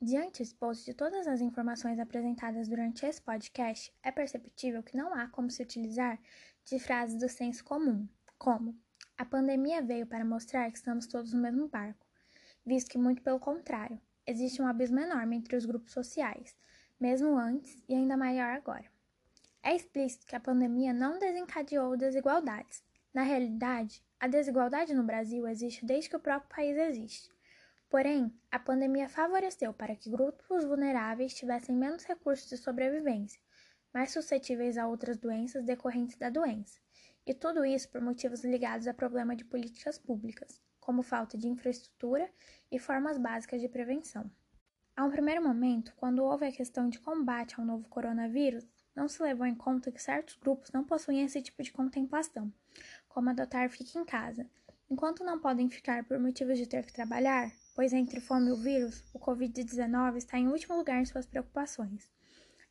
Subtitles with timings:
[0.00, 5.28] Diante exposto de todas as informações apresentadas durante esse podcast, é perceptível que não há
[5.28, 6.20] como se utilizar
[6.64, 8.76] de frases do senso comum, como
[9.16, 12.06] a pandemia veio para mostrar que estamos todos no mesmo barco,
[12.66, 16.54] visto que, muito pelo contrário, existe um abismo enorme entre os grupos sociais,
[16.98, 18.90] mesmo antes e ainda maior agora.
[19.62, 22.82] É explícito que a pandemia não desencadeou desigualdades.
[23.14, 27.33] Na realidade, a desigualdade no Brasil existe desde que o próprio país existe.
[27.88, 33.40] Porém, a pandemia favoreceu para que grupos vulneráveis tivessem menos recursos de sobrevivência,
[33.92, 36.80] mais suscetíveis a outras doenças decorrentes da doença,
[37.24, 42.28] e tudo isso por motivos ligados a problema de políticas públicas, como falta de infraestrutura
[42.70, 44.30] e formas básicas de prevenção.
[44.96, 48.64] A um primeiro momento, quando houve a questão de combate ao novo coronavírus,
[48.94, 52.52] não se levou em conta que certos grupos não possuem esse tipo de contemplação,
[53.08, 54.48] como adotar fique em casa.
[54.88, 58.56] Enquanto não podem ficar por motivos de ter que trabalhar, pois entre fome e o
[58.56, 62.10] vírus, o Covid-19 está em último lugar em suas preocupações.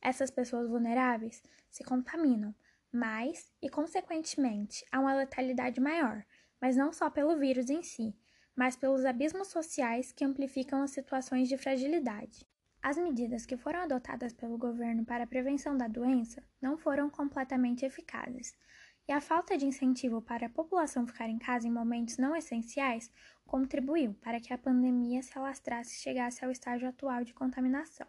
[0.00, 2.54] Essas pessoas vulneráveis se contaminam
[2.90, 6.24] mais e, consequentemente, há uma letalidade maior,
[6.60, 8.16] mas não só pelo vírus em si,
[8.56, 12.46] mas pelos abismos sociais que amplificam as situações de fragilidade.
[12.82, 17.84] As medidas que foram adotadas pelo governo para a prevenção da doença não foram completamente
[17.84, 18.54] eficazes,
[19.06, 23.10] e a falta de incentivo para a população ficar em casa em momentos não essenciais
[23.46, 28.06] contribuiu para que a pandemia se alastrasse e chegasse ao estágio atual de contaminação.